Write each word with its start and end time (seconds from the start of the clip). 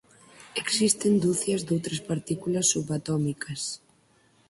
Existen 0.63 1.13
ducias 1.25 1.61
doutras 1.67 2.01
partículas 2.09 2.69
subatómicas. 2.73 3.61